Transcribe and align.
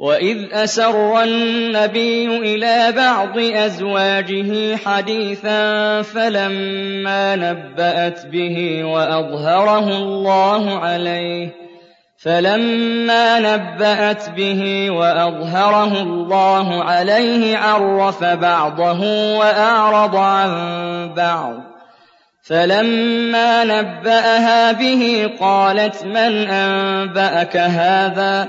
وإذ 0.00 0.38
أسر 0.52 1.22
النبي 1.22 2.26
إلى 2.26 2.92
بعض 2.96 3.38
أزواجه 3.38 4.76
حديثا 4.76 6.02
فلما 6.02 7.36
نبأت 7.36 8.26
به 8.26 8.84
وأظهره 8.84 9.88
الله 9.88 10.78
عليه 10.78 11.48
فلما 12.18 13.38
نبأت 13.38 14.30
به 14.30 14.90
وأظهره 14.90 16.02
الله 16.02 16.84
عليه 16.84 17.58
عرف 17.58 18.24
بعضه 18.24 19.00
وأعرض 19.38 20.16
عن 20.16 20.50
بعض 21.16 21.54
فلما 22.42 23.64
نبأها 23.64 24.72
به 24.72 25.30
قالت 25.40 26.04
من 26.04 26.50
أنبأك 26.50 27.56
هذا 27.56 28.48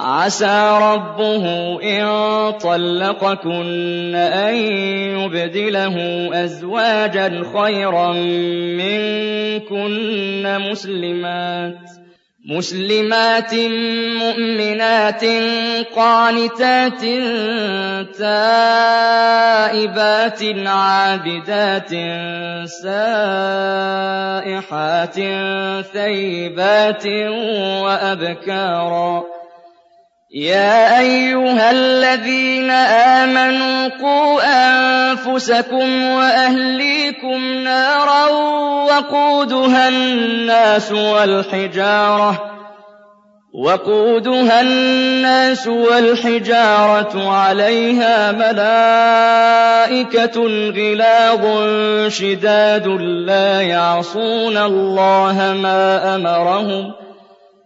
عسى 0.00 0.78
ربه 0.82 1.44
إن 1.82 2.06
طلقكن 2.52 4.14
أن 4.14 4.54
يبدله 5.20 5.96
أزواجا 6.44 7.42
خيرا 7.54 8.12
منكن 8.80 10.58
مسلمات 10.70 11.78
مسلمات 12.44 13.54
مؤمنات 14.20 15.24
قانتات 15.96 17.00
تائبات 18.18 19.48
عابدات 20.66 21.90
سائحات 22.64 24.04
ثيبات 25.92 27.06
وأبكارا 27.84 29.39
يا 30.34 31.00
أيها 31.00 31.70
الذين 31.70 32.70
آمنوا 32.70 33.88
قوا 33.88 34.40
أنفسكم 34.44 36.02
وأهليكم 36.02 37.44
نارا 37.64 38.26
وقودها 38.86 39.88
الناس 39.88 40.92
والحجارة 40.92 42.50
وقودها 43.54 44.60
الناس 44.60 45.66
والحجارة 45.66 47.30
عليها 47.30 48.32
ملائكة 49.92 50.10
غلاظ 50.70 51.44
شداد 52.08 52.86
لا 53.26 53.60
يعصون 53.60 54.56
الله 54.56 55.54
ما 55.62 56.14
أمرهم 56.16 56.92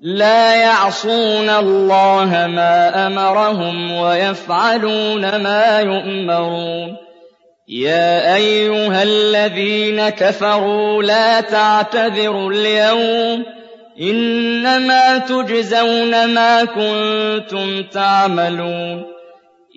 لا 0.00 0.54
يعصون 0.54 1.50
الله 1.50 2.46
ما 2.46 3.06
أمرهم 3.06 3.92
ويفعلون 3.92 5.36
ما 5.36 5.80
يؤمرون. 5.80 6.96
يا 7.68 8.34
أيها 8.34 9.02
الذين 9.02 10.08
كفروا 10.08 11.02
لا 11.02 11.40
تعتذروا 11.40 12.52
اليوم. 12.52 13.44
إنما 14.00 15.18
تجزون 15.18 16.34
ما 16.34 16.64
كنتم 16.64 17.82
تعملون. 17.82 19.04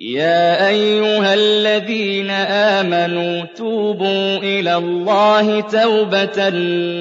يا 0.00 0.68
أيها 0.68 1.34
الذين 1.34 2.30
آمنوا 2.30 3.44
توبوا 3.56 4.36
إلى 4.38 4.76
الله 4.76 5.60
توبة 5.60 6.48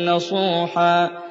نصوحا. 0.05 1.30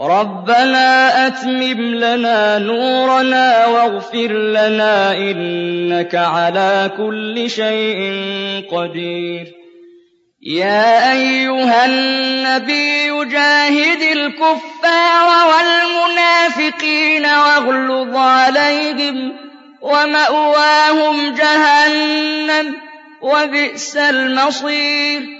رَبَّنَا 0.00 1.26
أَتْمِمْ 1.26 1.94
لَنَا 1.94 2.58
نُورَنَا 2.58 3.66
وَاغْفِرْ 3.66 4.32
لَنَا 4.32 5.12
ۖ 5.12 5.16
إِنَّكَ 5.16 6.14
عَلَىٰ 6.14 6.90
كُلِّ 6.96 7.50
شَيْءٍ 7.50 8.00
قَدِيرٌ. 8.72 9.46
يَا 10.42 11.12
أَيُّهَا 11.12 11.86
النَّبِيُّ 11.86 13.24
جَاهِدِ 13.24 14.02
الْكُفَّارَ 14.12 15.26
وَالْمُنَافِقِينَ 15.50 17.24
وَاغْلُظْ 17.24 18.16
عَلَيْهِمْ 18.16 19.30
ۚ 19.30 19.34
وَمَأْوَاهُمْ 19.82 21.34
جَهَنَّمُ 21.34 22.72
ۖ 22.72 22.76
وَبِئْسَ 23.22 23.96
الْمَصِيرُ. 23.96 25.39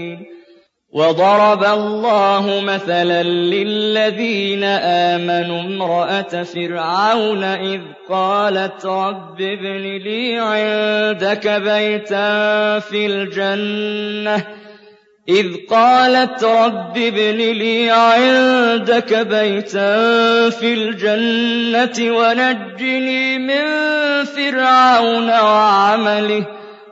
وَضَرَبَ 0.93 1.63
اللَّهُ 1.63 2.61
مَثَلًا 2.61 3.23
لِّلَّذِينَ 3.23 4.63
آمَنُوا 4.63 5.61
امْرَأَتَ 5.61 6.35
فِرْعَوْنَ 6.35 7.43
إِذْ 7.43 7.81
قَالَتْ 8.09 8.85
رَبِّ 8.85 9.41
ابْنِ 9.41 9.83
لِي 10.03 10.39
عِندَكَ 10.39 11.47
بَيْتًا 11.47 12.79
فِي 12.79 13.05
الْجَنَّةِ 13.05 14.47
إِذْ 15.29 15.47
قَالَتْ 15.69 16.43
رَبِّ 16.43 16.97
ابْنِ 16.97 17.37
لِي 17.37 17.89
عِندَكَ 17.91 19.13
بَيْتًا 19.13 19.89
فِي 20.49 20.73
الْجَنَّةِ 20.73 22.11
وَنَجِّنِي 22.17 23.37
مِن 23.37 23.63
فِرْعَوْنَ 24.25 25.29
وَعَمَلِهِ 25.29 26.60